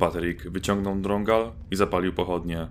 [0.00, 2.68] Patryk wyciągnął drągal i zapalił pochodnie.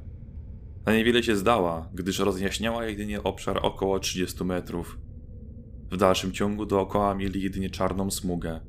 [0.85, 4.99] Na niewiele się zdała, gdyż rozjaśniała jedynie obszar około 30 metrów.
[5.91, 8.59] W dalszym ciągu dookoła mieli jedynie czarną smugę.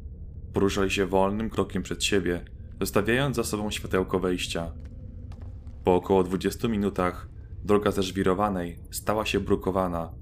[0.53, 2.45] Poruszali się wolnym krokiem przed siebie,
[2.81, 4.73] zostawiając za sobą światełko wejścia.
[5.85, 7.29] Po około 20 minutach
[7.65, 10.13] droga zeżwirowanej stała się brukowana,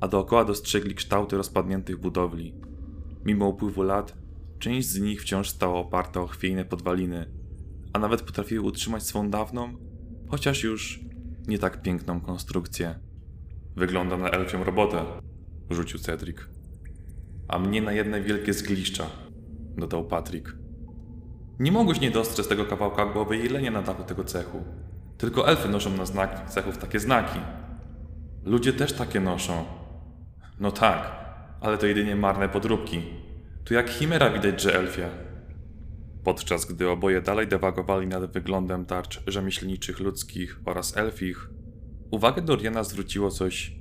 [0.00, 2.54] a dookoła dostrzegli kształty rozpadniętych budowli.
[3.24, 4.16] Mimo upływu lat,
[4.58, 7.45] część z nich wciąż stała oparta o chwiejne podwaliny,
[7.96, 9.76] a nawet potrafiły utrzymać swą dawną,
[10.28, 11.00] chociaż już
[11.48, 12.98] nie tak piękną konstrukcję.
[13.76, 15.04] Wygląda na elfią robotę,
[15.70, 16.36] rzucił Cedric.
[17.48, 19.06] A mnie na jedne wielkie zgliszcza,
[19.76, 20.56] dodał Patrick.
[21.58, 24.64] Nie mogłeś nie dostrzec tego kawałka głowy jelenia na dachu tego cechu.
[25.18, 27.38] Tylko elfy noszą na znak cechów takie znaki.
[28.44, 29.64] Ludzie też takie noszą.
[30.60, 31.12] No tak,
[31.60, 33.02] ale to jedynie marne podróbki.
[33.64, 35.08] Tu jak chimera widać, że elfia.
[36.26, 41.50] Podczas gdy oboje dalej dewagowali nad wyglądem tarcz rzemieślniczych ludzkich oraz elfich,
[42.10, 43.76] uwagę Doriana zwróciło coś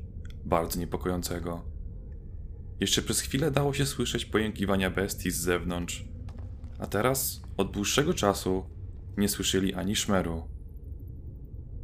[0.46, 1.66] bardzo niepokojącego.
[2.80, 6.06] Jeszcze przez chwilę dało się słyszeć pojękiwania bestii z zewnątrz,
[6.80, 8.66] a teraz, od dłuższego czasu,
[9.18, 10.44] nie słyszeli ani szmeru.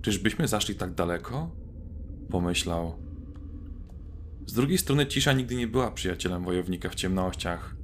[0.01, 1.55] Czyżbyśmy zaszli tak daleko?
[2.29, 2.93] Pomyślał.
[4.45, 7.75] Z drugiej strony cisza nigdy nie była przyjacielem wojownika w ciemnościach.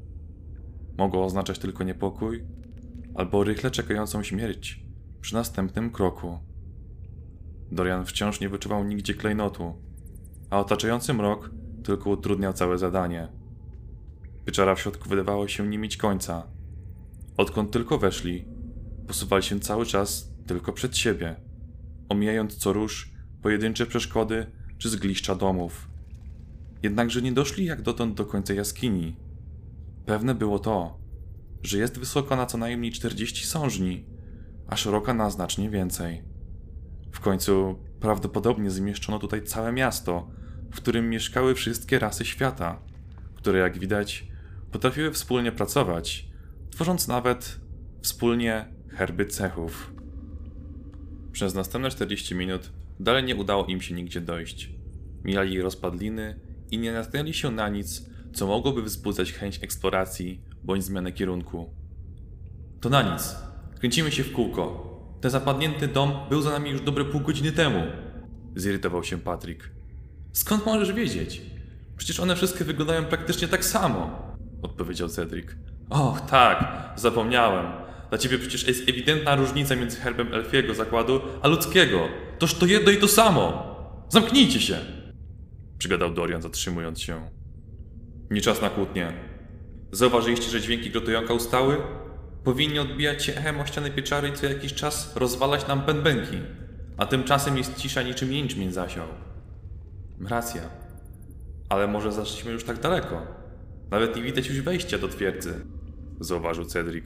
[0.98, 2.58] Mogło oznaczać tylko niepokój
[3.18, 4.84] albo rychle czekającą śmierć
[5.22, 6.40] przy następnym kroku.
[7.72, 9.74] Dorian wciąż nie wyczuwał nigdzie klejnotu,
[10.50, 11.52] a otaczający mrok
[11.84, 13.28] tylko utrudniał całe zadanie.
[14.46, 16.48] Pieczara w środku wydawało się nie mieć końca.
[17.38, 18.46] Odkąd tylko weszli,
[19.08, 21.36] posuwali się cały czas tylko przed siebie,
[22.10, 24.46] omijając co róż pojedyncze przeszkody
[24.78, 25.90] czy zgliszcza domów.
[26.84, 29.16] Jednakże nie doszli jak dotąd do końca jaskini.
[30.06, 31.07] Pewne było to,
[31.64, 34.06] że jest wysoka na co najmniej 40 sążni,
[34.68, 36.24] a szeroka na znacznie więcej.
[37.12, 40.30] W końcu prawdopodobnie zmieszczono tutaj całe miasto,
[40.72, 42.80] w którym mieszkały wszystkie rasy świata,
[43.36, 44.28] które jak widać
[44.72, 46.30] potrafiły wspólnie pracować,
[46.72, 47.60] tworząc nawet
[48.02, 49.94] wspólnie herby cechów.
[51.32, 54.72] Przez następne 40 minut dalej nie udało im się nigdzie dojść.
[55.24, 56.40] Mijali rozpadliny
[56.72, 61.70] i nie natknęli się na nic, co mogłoby wzbudzać chęć eksploracji bądź zmiany kierunku.
[62.82, 63.36] To na nic.
[63.80, 64.88] Kręcimy się w kółko.
[65.22, 67.84] Ten zapadnięty dom był za nami już dobre pół godziny temu.
[68.56, 69.70] Zirytował się Patrick.
[70.32, 71.42] Skąd możesz wiedzieć?
[71.98, 74.20] Przecież one wszystkie wyglądają praktycznie tak samo,
[74.62, 75.48] odpowiedział Cedric.
[75.90, 77.66] Och, tak, zapomniałem.
[78.10, 82.00] Dla ciebie przecież jest ewidentna różnica między herbem elfiego zakładu a ludzkiego.
[82.40, 83.76] Toż to jedno i to samo.
[84.10, 84.78] Zamknijcie się!
[85.78, 87.30] Przygadał Dorian, zatrzymując się.
[88.32, 89.37] Nie czas na kłótnie.
[89.92, 91.78] Zauważyliście, że dźwięki grotująka ustały?
[92.44, 96.38] Powinni odbijać się echem o ściany pieczary i co jakiś czas rozwalać nam pędbenki.
[96.98, 99.08] A tymczasem jest cisza niczym jęczmień zasiał.
[100.30, 100.62] Racja.
[101.70, 103.22] Ale może zaszliśmy już tak daleko.
[103.92, 105.54] Nawet nie widać już wejścia do twierdzy.
[106.20, 107.06] Zauważył Cedric.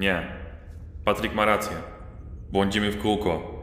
[0.00, 0.32] Nie.
[1.04, 1.76] Patryk ma rację.
[2.52, 3.58] Błądzimy w kółko.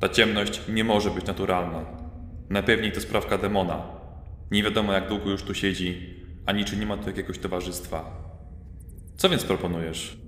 [0.00, 1.84] Ta ciemność nie może być naturalna.
[2.50, 3.82] Najpewniej to sprawka demona.
[4.50, 6.16] Nie wiadomo jak długo już tu siedzi,
[6.46, 8.26] ani czy nie ma tu jakiegoś towarzystwa.
[9.16, 10.18] Co więc proponujesz?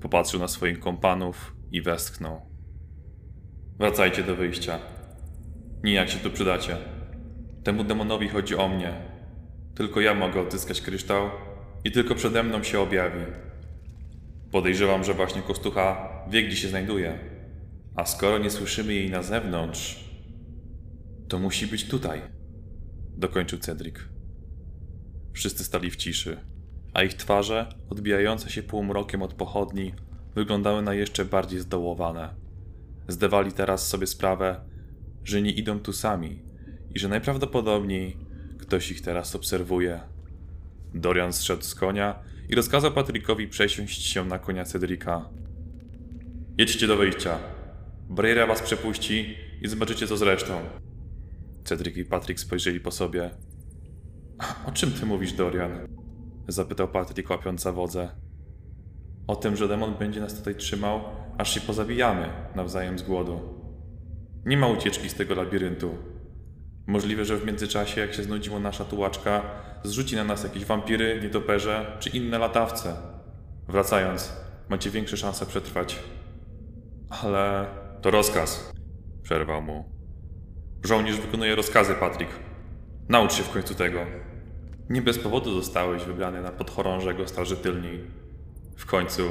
[0.00, 2.40] Popatrzył na swoich kompanów i westchnął.
[3.78, 4.78] Wracajcie do wyjścia.
[5.84, 6.76] Nijak się tu przydacie.
[7.64, 8.92] Temu demonowi chodzi o mnie.
[9.74, 11.30] Tylko ja mogę odzyskać kryształ
[11.84, 13.24] i tylko przede mną się objawi.
[14.50, 17.18] Podejrzewam, że właśnie Kostucha wie, gdzie się znajduje.
[17.96, 20.04] A skoro nie słyszymy jej na zewnątrz,
[21.28, 22.22] to musi być tutaj.
[23.16, 23.96] Dokończył Cedric.
[25.38, 26.36] Wszyscy stali w ciszy,
[26.94, 29.94] a ich twarze, odbijające się półmrokiem od pochodni,
[30.34, 32.34] wyglądały na jeszcze bardziej zdołowane.
[33.08, 34.60] Zdawali teraz sobie sprawę,
[35.24, 36.42] że nie idą tu sami
[36.94, 38.16] i że najprawdopodobniej
[38.58, 40.00] ktoś ich teraz obserwuje.
[40.94, 42.18] Dorian zszedł z konia
[42.48, 45.28] i rozkazał Patrykowi przesiąść się na konia Cedrika.
[46.58, 47.38] Jedźcie do wyjścia.
[48.10, 50.60] Brejra was przepuści i zobaczycie co z resztą.
[51.64, 53.30] Cedric i Patryk spojrzeli po sobie.
[54.66, 55.88] O czym ty mówisz, Dorian?
[56.48, 58.08] Zapytał Patryk, łapiąc za wodze.
[59.26, 61.00] O tym, że demon będzie nas tutaj trzymał,
[61.38, 63.40] aż się pozabijamy nawzajem z głodu.
[64.44, 65.94] Nie ma ucieczki z tego labiryntu.
[66.86, 69.42] Możliwe, że w międzyczasie, jak się znudziła nasza tułaczka,
[69.84, 72.96] zrzuci na nas jakieś wampiry, nietoperze czy inne latawce.
[73.68, 74.32] Wracając,
[74.68, 75.98] macie większe szanse przetrwać.
[77.10, 77.66] Ale
[78.02, 78.72] to rozkaz,
[79.22, 79.84] przerwał mu.
[80.84, 82.47] Żołnierz wykonuje rozkazy, Patryk.
[83.08, 84.00] Naucz się w końcu tego.
[84.90, 88.00] Nie bez powodu zostałeś wybrany na podchorążego straży tylniej.
[88.76, 89.22] W końcu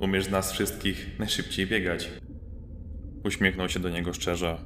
[0.00, 2.10] umiesz z nas wszystkich najszybciej biegać.
[3.24, 4.58] Uśmiechnął się do niego szczerze.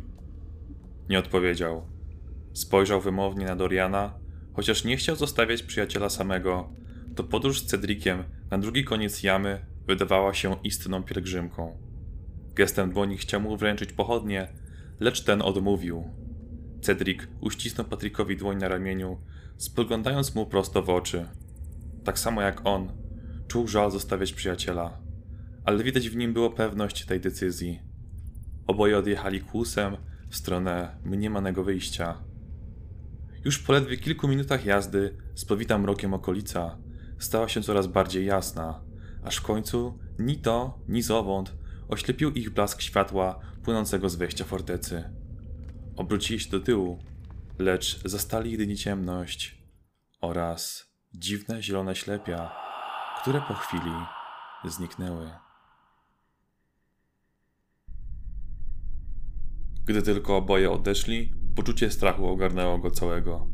[1.08, 1.86] Nie odpowiedział.
[2.52, 4.14] Spojrzał wymownie na Doriana,
[4.54, 6.68] chociaż nie chciał zostawiać przyjaciela samego,
[7.16, 11.78] to podróż z Cedriciem na drugi koniec jamy wydawała się istną pielgrzymką.
[12.54, 14.48] Gestem dłoni chciał mu wręczyć pochodnie,
[15.00, 16.21] lecz ten odmówił.
[16.82, 19.18] Cedric uścisnął Patrickowi dłoń na ramieniu,
[19.56, 21.28] spoglądając mu prosto w oczy.
[22.04, 22.92] Tak samo jak on,
[23.48, 24.98] czuł żal zostawiać przyjaciela,
[25.64, 27.80] ale widać w nim było pewność tej decyzji.
[28.66, 29.96] Oboje odjechali kłusem
[30.30, 32.24] w stronę mniemanego wyjścia.
[33.44, 36.78] Już po ledwie kilku minutach jazdy, spowita mrokiem okolica,
[37.18, 38.80] stała się coraz bardziej jasna,
[39.24, 41.54] aż w końcu ni to, ni zowąd
[41.88, 45.21] oślepił ich blask światła płynącego z wejścia fortecy.
[45.96, 46.98] Obrócili się do tyłu,
[47.58, 49.62] lecz zastali jedynie ciemność
[50.20, 52.50] oraz dziwne zielone ślepia,
[53.22, 53.92] które po chwili
[54.64, 55.30] zniknęły.
[59.84, 63.50] Gdy tylko oboje odeszli, poczucie strachu ogarnęło go całego.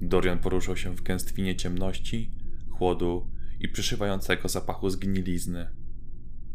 [0.00, 2.30] Dorian poruszał się w gęstwinie ciemności,
[2.70, 5.70] chłodu i przyszywającego zapachu zgnilizny.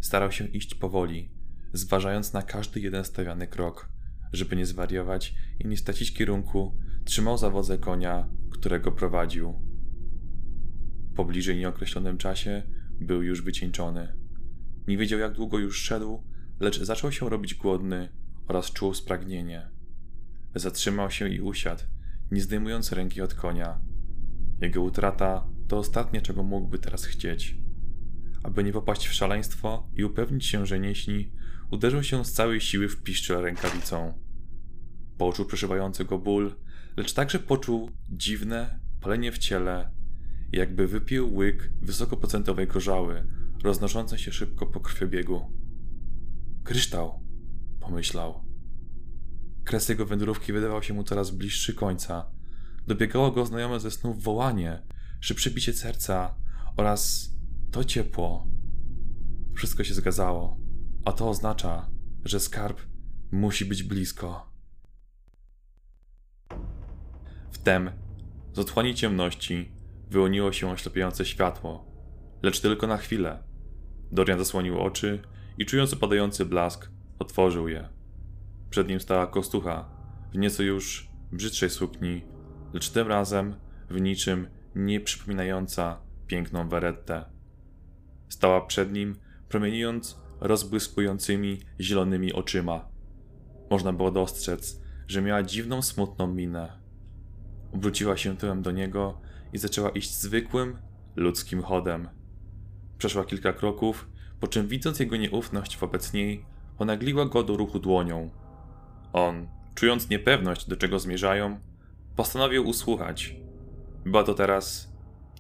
[0.02, 1.32] Starał się iść powoli,
[1.74, 3.90] zważając na każdy jeden stawiany krok,
[4.34, 9.54] żeby nie zwariować i nie stracić kierunku, trzymał za wodze konia, którego prowadził.
[11.16, 12.64] Po bliżej nieokreślonym czasie
[13.00, 14.16] był już wycieńczony.
[14.88, 16.24] Nie wiedział, jak długo już szedł,
[16.60, 18.10] lecz zaczął się robić głodny
[18.48, 19.70] oraz czuł spragnienie.
[20.56, 21.84] Zatrzymał się i usiadł,
[22.31, 23.80] nie zdejmując ręki od konia.
[24.62, 27.58] Jego utrata to ostatnie, czego mógłby teraz chcieć.
[28.44, 31.31] Aby nie popaść w szaleństwo i upewnić się, że nie śni,
[31.71, 34.13] uderzył się z całej siły w piszczel rękawicą.
[35.18, 36.56] Poczuł przeszywający go ból,
[36.98, 39.92] lecz także poczuł dziwne palenie w ciele,
[40.51, 43.27] jakby wypił łyk wysokoprocentowej gorzały,
[43.63, 45.54] roznoszącej się szybko po krwiobiegu.
[46.63, 47.24] Kryształ,
[47.80, 48.44] pomyślał.
[49.63, 52.31] Kres jego wędrówki wydawał się mu coraz bliższy końca.
[52.88, 54.81] Dobiegało go znajome ze snów wołanie,
[55.19, 56.36] szybsze bicie serca
[56.77, 57.31] oraz
[57.71, 58.48] to ciepło.
[59.54, 60.59] Wszystko się zgadzało,
[61.10, 61.90] a to oznacza,
[62.26, 62.82] że skarb
[63.32, 64.52] musi być blisko.
[67.52, 67.92] Wtem
[68.54, 69.72] z otchłani ciemności
[70.10, 71.86] wyłoniło się oślepiające światło,
[72.42, 73.44] lecz tylko na chwilę.
[74.12, 75.22] Dorian zasłonił oczy
[75.58, 77.90] i czując opadający blask, otworzył je.
[78.70, 79.90] Przed nim stała kostucha
[80.34, 82.26] w nieco już brzydszej sukni,
[82.74, 83.56] lecz tym razem
[83.90, 87.26] w niczym nie przypominająca piękną Werettę.
[88.28, 89.16] Stała przed nim,
[89.48, 92.90] promieniując rozbłyskującymi zielonymi oczyma.
[93.70, 96.72] Można było dostrzec, że miała dziwną, smutną minę.
[97.74, 99.22] Obróciła się tyłem do niego
[99.54, 100.78] i zaczęła iść zwykłym,
[101.16, 102.08] ludzkim chodem.
[102.98, 104.10] Przeszła kilka kroków,
[104.40, 106.46] po czym widząc jego nieufność wobec niej,
[106.78, 108.30] ponagliła go do ruchu dłonią.
[109.14, 111.60] On, czując niepewność, do czego zmierzają,
[112.16, 113.36] postanowił usłuchać.
[114.06, 114.94] Była to teraz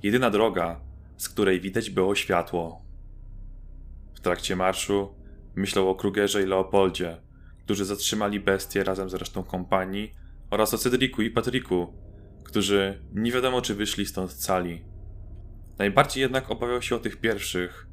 [0.03, 0.79] jedyna droga,
[1.17, 2.88] z której widać było światło.
[4.19, 5.15] W trakcie marszu
[5.55, 7.17] myślał o Krugerze i Leopoldzie,
[7.63, 10.15] którzy zatrzymali bestię razem z resztą kompanii,
[10.49, 11.93] oraz o Cedriku i Patryku,
[12.43, 14.85] którzy nie wiadomo czy wyszli stąd cali.
[15.77, 17.87] Najbardziej jednak obawiał się o tych pierwszych,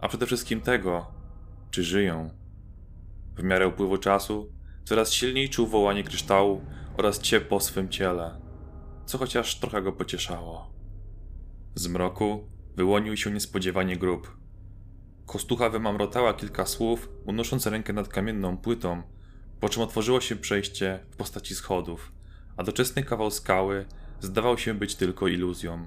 [0.00, 1.06] a przede wszystkim tego,
[1.70, 2.30] czy żyją.
[3.36, 4.52] W miarę upływu czasu
[4.84, 6.62] coraz silniej czuł wołanie kryształu
[6.96, 8.40] oraz ciepło w swym ciele,
[9.06, 10.74] co chociaż trochę go pocieszało.
[11.74, 14.38] Z mroku wyłonił się niespodziewanie grób.
[15.28, 19.02] Kostucha wymamrotała kilka słów, unosząc rękę nad kamienną płytą,
[19.60, 22.12] po czym otworzyło się przejście w postaci schodów,
[22.56, 23.84] a doczesny kawał skały
[24.20, 25.86] zdawał się być tylko iluzją.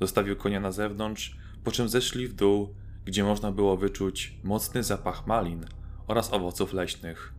[0.00, 5.26] Zostawił konia na zewnątrz, po czym zeszli w dół, gdzie można było wyczuć mocny zapach
[5.26, 5.64] malin
[6.06, 7.34] oraz owoców leśnych.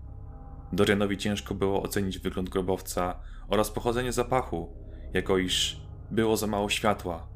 [0.73, 4.73] Dorianowi ciężko było ocenić wygląd grobowca oraz pochodzenie zapachu,
[5.13, 7.27] jako iż było za mało światła.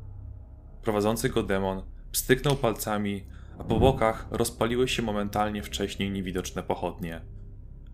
[0.82, 7.22] Prowadzący go demon pstryknął palcami, a po bokach rozpaliły się momentalnie wcześniej niewidoczne pochodnie.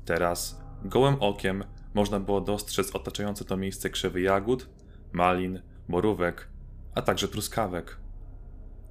[0.05, 1.63] Teraz, gołym okiem,
[1.93, 4.69] można było dostrzec otaczające to miejsce krzewy jagód,
[5.11, 6.47] malin, borówek,
[6.95, 7.97] a także truskawek.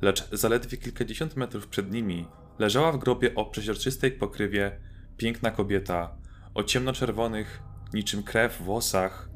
[0.01, 2.27] Lecz zaledwie kilkadziesiąt metrów przed nimi
[2.59, 4.81] leżała w grobie o przeźroczystej pokrywie
[5.17, 6.17] piękna kobieta
[6.55, 7.63] o ciemnoczerwonych,
[7.95, 9.29] niczym krew włosach,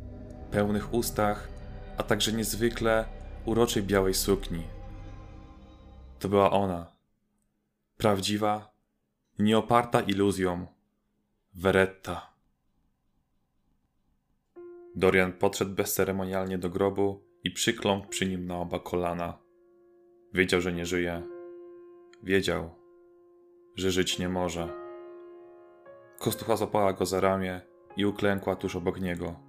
[0.50, 1.48] pełnych ustach,
[1.98, 3.04] a także niezwykle
[3.44, 4.62] uroczej białej sukni.
[6.18, 6.93] To była ona.
[7.96, 8.74] Prawdziwa,
[9.38, 10.66] nieoparta iluzją.
[11.54, 12.34] Veretta.
[14.96, 19.38] Dorian podszedł bezceremonialnie do grobu i przykląkł przy nim na oba kolana.
[20.32, 21.22] Wiedział, że nie żyje.
[22.22, 22.70] Wiedział,
[23.76, 24.68] że żyć nie może.
[26.18, 27.60] Kostucha złapała go za ramię
[27.96, 29.40] i uklękła tuż obok niego.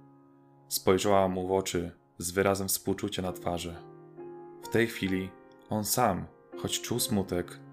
[0.68, 3.76] Spojrzała mu w oczy z wyrazem współczucia na twarzy.
[4.62, 5.30] W tej chwili
[5.70, 6.26] on sam,
[6.58, 7.65] choć czuł smutek,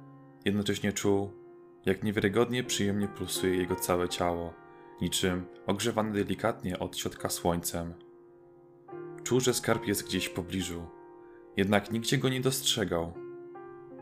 [0.46, 1.32] jednocześnie czuł,
[1.86, 4.54] jak niewiarygodnie przyjemnie pulsuje jego całe ciało,
[5.02, 7.94] niczym ogrzewany delikatnie od środka słońcem.
[9.24, 10.86] Czuł, że skarb jest gdzieś w pobliżu,
[11.58, 13.14] jednak nigdzie go nie dostrzegał.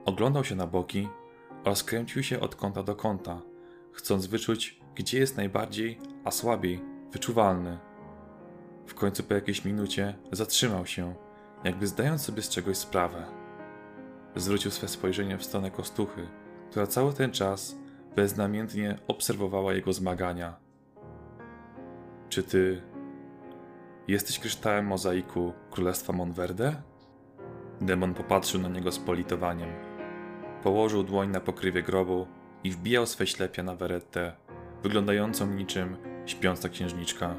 [0.06, 1.08] Oglądał się na boki
[1.64, 3.42] oraz kręcił się od kąta do kąta,
[3.92, 6.82] chcąc wyczuć, gdzie jest najbardziej, a słabiej
[7.12, 7.80] wyczuwalny.
[8.86, 11.16] W końcu po jakiejś minucie zatrzymał się,
[11.64, 13.41] jakby zdając sobie z czegoś sprawę.
[14.36, 16.28] Zwrócił swe spojrzenie w stronę kostuchy,
[16.70, 17.76] która cały ten czas
[18.16, 20.56] beznamiętnie obserwowała jego zmagania.
[22.30, 22.82] Czy ty
[24.08, 26.76] jesteś kryształem mozaiku Królestwa Monverde?
[27.82, 29.70] Demon popatrzył na niego z politowaniem.
[30.64, 32.28] Położył dłoń na pokrywie grobu
[32.64, 34.34] i wbijał swe ślepia na werettę,
[34.84, 37.36] wyglądającą niczym śpiąca księżniczka.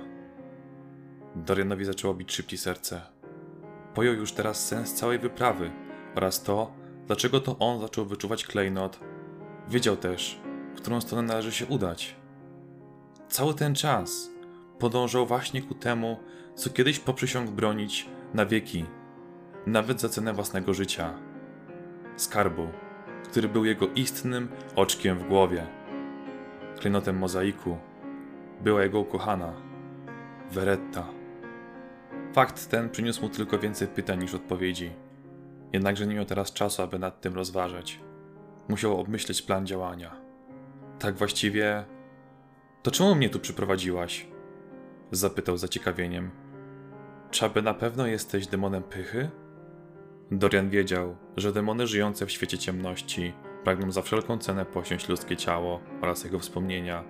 [1.37, 3.01] Dorianowi zaczęło bić szybciej serce.
[3.95, 5.71] Pojął już teraz sens całej wyprawy
[6.15, 6.82] oraz to,
[7.13, 9.01] dlaczego to on zaczął wyczuwać klejnot.
[9.69, 10.41] Wiedział też,
[10.75, 12.17] w którą stronę należy się udać.
[13.29, 14.31] Cały ten czas
[14.79, 16.17] podążał właśnie ku temu,
[16.55, 18.85] co kiedyś poprzysiągł bronić na wieki,
[19.67, 21.15] nawet za cenę własnego życia.
[22.17, 22.69] Skarbu,
[23.25, 25.67] który był jego istnym oczkiem w głowie.
[26.81, 27.77] Klejnotem mozaiku
[28.61, 29.53] była jego ukochana,
[30.51, 31.07] Veretta.
[32.33, 34.91] Fakt ten przyniósł mu tylko więcej pytań niż odpowiedzi.
[35.73, 38.01] Jednakże nie miał teraz czasu, aby nad tym rozważać.
[38.69, 40.17] Musiał obmyśleć plan działania.
[40.99, 41.85] Tak właściwie.
[42.83, 44.27] To czemu mnie tu przyprowadziłaś?
[45.11, 46.31] Zapytał z zaciekawieniem.
[47.31, 49.31] Czy aby na pewno jesteś demonem pychy?
[50.31, 53.33] Dorian wiedział, że demony żyjące w świecie ciemności
[53.65, 57.05] pragną za wszelką cenę posiąść ludzkie ciało oraz jego wspomnienia,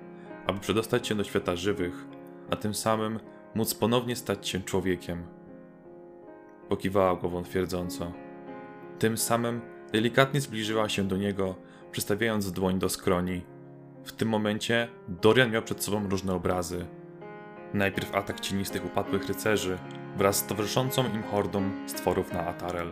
[0.47, 2.07] aby przedostać się do świata żywych,
[2.51, 3.21] a tym samym
[3.55, 5.27] móc ponownie stać się człowiekiem.
[6.69, 8.13] Pokiwała głową twierdząco.
[9.03, 9.61] Tym samym
[9.93, 11.55] delikatnie zbliżyła się do niego,
[11.93, 13.43] przystawiając dłoń do skroni.
[14.05, 16.87] W tym momencie Dorian miał przed sobą różne obrazy.
[17.75, 19.79] Najpierw atak cienistych upadłych rycerzy
[20.17, 22.91] wraz z towarzyszącą im hordą stworów na Atarel.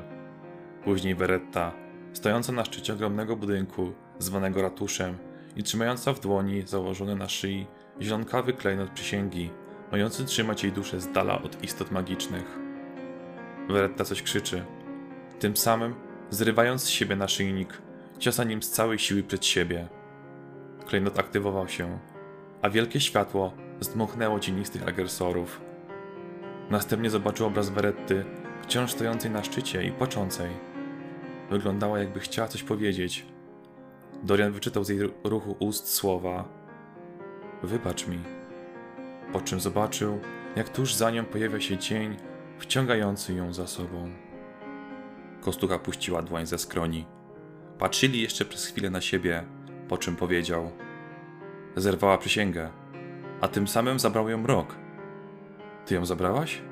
[0.84, 1.72] Później Veretta,
[2.12, 5.18] stojąca na szczycie ogromnego budynku, zwanego ratuszem
[5.56, 7.66] i trzymająca w dłoni założony na szyi
[8.00, 9.50] zielonkawy klejnot przysięgi,
[9.92, 12.58] mający trzymać jej duszę z dala od istot magicznych.
[13.68, 14.64] Veretta coś krzyczy,
[15.40, 15.94] tym samym
[16.30, 17.82] zrywając z siebie naszyjnik,
[18.18, 19.88] ciosa nim z całej siły przed siebie.
[20.86, 21.98] Klejnot aktywował się,
[22.62, 25.60] a wielkie światło zdmuchnęło cienistych agresorów.
[26.70, 28.24] Następnie zobaczył obraz Veretty,
[28.62, 30.50] wciąż stojącej na szczycie i płaczącej.
[31.50, 33.26] Wyglądała jakby chciała coś powiedzieć.
[34.22, 36.48] Dorian wyczytał z jej ruchu ust słowa
[37.62, 38.18] Wybacz mi.
[39.32, 40.20] Po czym zobaczył,
[40.56, 42.16] jak tuż za nią pojawia się cień,
[42.58, 44.29] wciągający ją za sobą.
[45.40, 47.06] Kostucha puściła dłoń ze skroni.
[47.78, 49.46] Patrzyli jeszcze przez chwilę na siebie,
[49.88, 50.72] po czym powiedział:
[51.76, 52.70] Zerwała przysięgę,
[53.40, 54.76] a tym samym zabrał ją mrok.
[55.86, 56.62] Ty ją zabrałaś?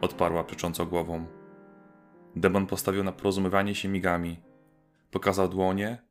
[0.00, 1.26] Odparła przecząco głową.
[2.36, 4.42] Demon postawił na porozumiewanie się migami.
[5.10, 6.02] Pokazał dłonie,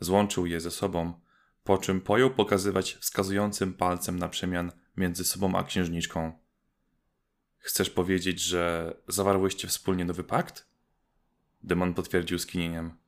[0.00, 1.20] złączył je ze sobą,
[1.64, 6.38] po czym pojął pokazywać wskazującym palcem na przemian między sobą a księżniczką.
[7.58, 10.73] Chcesz powiedzieć, że zawarłyście wspólnie nowy pakt?
[11.64, 12.98] Demon potwierdził skinieniem.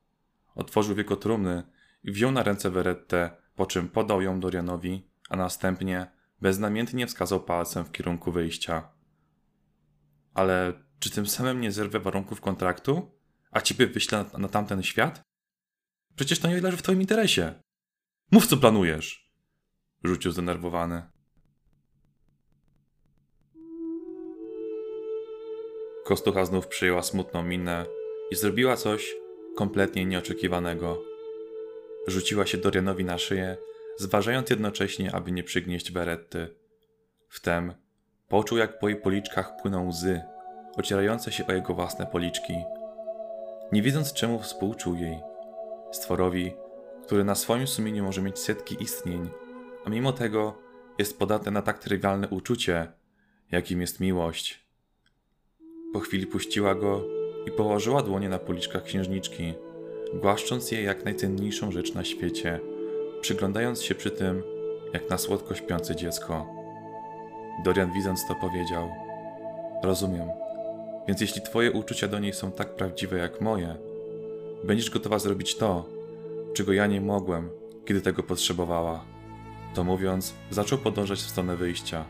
[0.54, 1.62] Otworzył wieko trumny
[2.04, 6.10] i wziął na ręce Werettę, po czym podał ją Dorianowi, a następnie
[6.40, 8.88] beznamiętnie wskazał palcem w kierunku wyjścia.
[10.34, 13.10] Ale czy tym samym nie zerwę warunków kontraktu,
[13.50, 15.22] a ciebie wyślę na, na tamten świat?
[16.16, 17.54] Przecież to nie leży w twoim interesie.
[18.30, 19.32] Mów, co planujesz!
[20.04, 21.02] Rzucił zdenerwowany.
[26.04, 27.86] Kostucha znów przyjęła smutną minę
[28.30, 29.16] i zrobiła coś
[29.56, 31.02] kompletnie nieoczekiwanego.
[32.06, 33.56] Rzuciła się Dorianowi na szyję,
[33.96, 36.48] zważając jednocześnie, aby nie przygnieść Beretty.
[37.28, 37.74] Wtem
[38.28, 40.20] poczuł, jak po jej policzkach płyną łzy,
[40.76, 42.54] ocierające się o jego własne policzki.
[43.72, 45.18] Nie wiedząc czemu współczuł jej,
[45.92, 46.52] stworowi,
[47.04, 49.28] który na swoim sumieniu może mieć setki istnień,
[49.84, 50.58] a mimo tego
[50.98, 52.92] jest podatny na tak trywialne uczucie,
[53.50, 54.66] jakim jest miłość.
[55.92, 57.15] Po chwili puściła go
[57.46, 59.54] i położyła dłonie na policzkach księżniczki,
[60.14, 62.60] głaszcząc je jak najcenniejszą rzecz na świecie,
[63.20, 64.42] przyglądając się przy tym
[64.92, 66.46] jak na słodko śpiące dziecko.
[67.64, 68.90] Dorian widząc to powiedział:
[69.82, 70.28] Rozumiem.
[71.08, 73.76] Więc jeśli twoje uczucia do niej są tak prawdziwe jak moje,
[74.64, 75.88] będziesz gotowa zrobić to,
[76.54, 77.50] czego ja nie mogłem,
[77.84, 79.04] kiedy tego potrzebowała.
[79.74, 82.04] To mówiąc, zaczął podążać w stronę wyjścia.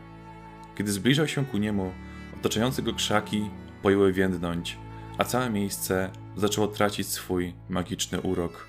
[0.77, 1.91] Kiedy zbliżał się ku niemu,
[2.39, 3.49] otaczające go krzaki
[3.81, 4.77] pojęły więdnąć,
[5.17, 8.67] a całe miejsce zaczęło tracić swój magiczny urok.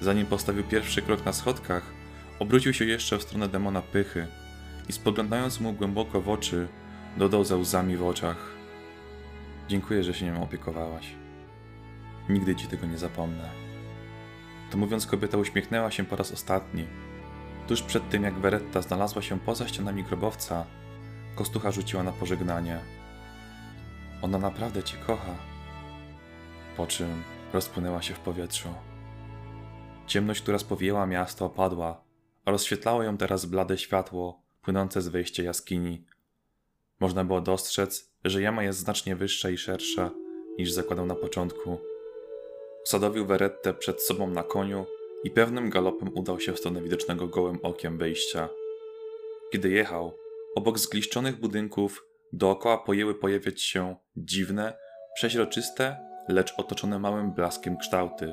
[0.00, 1.82] Zanim postawił pierwszy krok na schodkach,
[2.38, 4.26] obrócił się jeszcze w stronę demona pychy
[4.88, 6.68] i spoglądając mu głęboko w oczy,
[7.16, 8.36] dodał za łzami w oczach.
[9.68, 11.14] Dziękuję, że się nią opiekowałaś.
[12.28, 13.50] Nigdy ci tego nie zapomnę.
[14.70, 16.84] To mówiąc, kobieta uśmiechnęła się po raz ostatni.
[17.68, 20.64] Tuż przed tym, jak Beretta znalazła się poza ścianami grobowca,
[21.34, 23.01] kostucha rzuciła na pożegnanie.
[24.22, 25.36] Ona naprawdę cię kocha.
[26.76, 28.68] Po czym rozpłynęła się w powietrzu.
[30.06, 32.04] Ciemność, która spowijała miasto, opadła,
[32.44, 36.04] a rozświetlało ją teraz blade światło płynące z wejścia jaskini.
[37.00, 40.10] Można było dostrzec, że jama jest znacznie wyższa i szersza
[40.58, 41.78] niż zakładał na początku.
[42.84, 44.86] Usadowił Werettę przed sobą na koniu
[45.24, 48.48] i pewnym galopem udał się w stronę widocznego gołym okiem wejścia.
[49.52, 50.18] Kiedy jechał,
[50.54, 54.72] obok zgliszczonych budynków dookoła pojęły pojawiać się dziwne,
[55.14, 55.96] przeźroczyste,
[56.28, 58.32] lecz otoczone małym blaskiem kształty.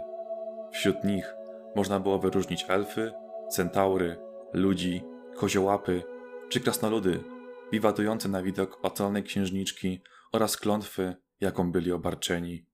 [0.71, 1.33] Wśród nich
[1.75, 3.11] można było wyróżnić elfy,
[3.49, 4.17] centaury,
[4.53, 5.03] ludzi,
[5.35, 6.03] koziołapy
[6.49, 7.23] czy krasnoludy,
[7.71, 10.01] wiwatujące na widok ocalonej księżniczki
[10.31, 12.65] oraz klątwy, jaką byli obarczeni.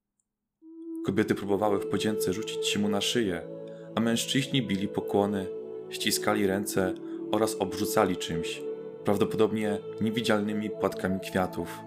[1.06, 3.48] Kobiety próbowały w podzięce rzucić się mu na szyję,
[3.96, 5.48] a mężczyźni bili pokłony,
[5.90, 6.94] ściskali ręce
[7.32, 8.62] oraz obrzucali czymś,
[9.06, 11.80] prawdopodobnie niewidzialnymi płatkami kwiatów.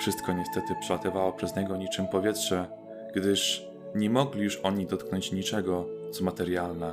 [0.00, 2.66] Wszystko niestety przelatywało przez niego niczym powietrze,
[3.14, 6.92] gdyż nie mogli już oni dotknąć niczego, co materialne.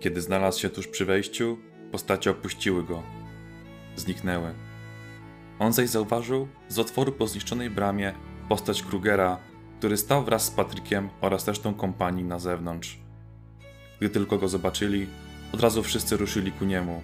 [0.00, 1.58] Kiedy znalazł się tuż przy wejściu,
[1.92, 3.02] postacie opuściły go.
[3.96, 4.54] Zniknęły.
[5.58, 8.12] On zaś zauważył z otworu po zniszczonej bramie
[8.48, 9.38] postać Krugera,
[9.78, 12.98] który stał wraz z Patrykiem oraz resztą kompanii na zewnątrz.
[13.98, 15.06] Gdy tylko go zobaczyli,
[15.52, 17.02] od razu wszyscy ruszyli ku niemu.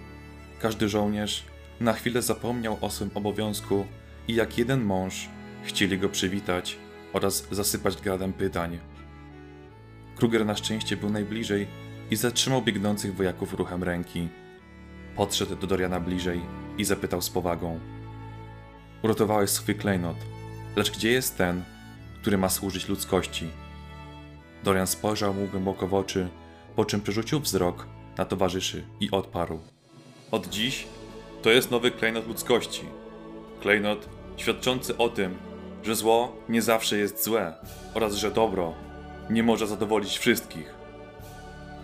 [0.63, 1.43] Każdy żołnierz
[1.79, 3.85] na chwilę zapomniał o swym obowiązku
[4.27, 5.29] i jak jeden mąż
[5.63, 6.77] chcieli go przywitać
[7.13, 8.79] oraz zasypać gradem pytań.
[10.15, 11.67] Kruger na szczęście był najbliżej
[12.11, 14.29] i zatrzymał biegnących wojaków ruchem ręki.
[15.15, 16.41] Podszedł do Doriana bliżej
[16.77, 17.79] i zapytał z powagą.
[19.01, 20.17] Uratowałeś swój klejnot,
[20.75, 21.63] lecz gdzie jest ten,
[22.21, 23.49] który ma służyć ludzkości?
[24.63, 26.27] Dorian spojrzał mu głęboko w oczy,
[26.75, 29.72] po czym przerzucił wzrok na towarzyszy i odparł.
[30.33, 30.87] Od dziś
[31.41, 32.81] to jest nowy klejnot ludzkości.
[33.61, 35.37] Klejnot świadczący o tym,
[35.83, 37.53] że zło nie zawsze jest złe
[37.93, 38.73] oraz że dobro
[39.29, 40.73] nie może zadowolić wszystkich.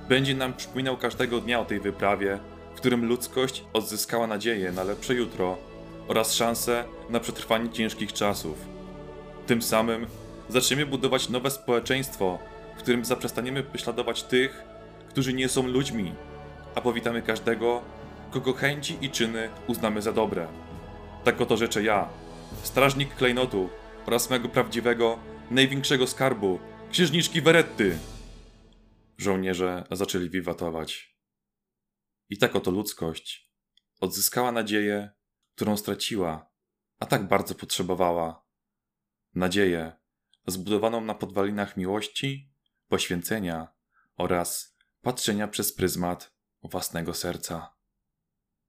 [0.10, 2.40] Będzie nam przypominał każdego dnia o tej wyprawie,
[2.74, 5.58] w którym ludzkość odzyskała nadzieję na lepsze jutro
[6.08, 8.58] oraz szansę na przetrwanie ciężkich czasów.
[9.48, 10.08] Tym samym
[10.50, 12.40] zaczniemy budować nowe społeczeństwo,
[12.76, 14.64] w którym zaprzestaniemy prześladować tych,
[15.10, 16.14] którzy nie są ludźmi,
[16.76, 17.82] a powitamy każdego,
[18.32, 20.48] kogo chęci i czyny uznamy za dobre.
[21.24, 22.10] Tak oto rzeczę ja,
[22.64, 23.70] strażnik klejnotu
[24.06, 25.20] oraz mego prawdziwego,
[25.52, 26.60] największego skarbu,
[26.92, 27.98] księżniczki Weretty.
[29.18, 31.20] Żołnierze zaczęli wiwatować.
[32.30, 33.52] I tak oto ludzkość
[34.00, 35.10] odzyskała nadzieję,
[35.56, 36.52] którą straciła,
[37.00, 38.46] a tak bardzo potrzebowała.
[39.36, 40.00] Nadzieję
[40.48, 42.52] zbudowaną na podwalinach miłości,
[42.88, 43.68] poświęcenia
[44.18, 47.79] oraz patrzenia przez pryzmat własnego serca.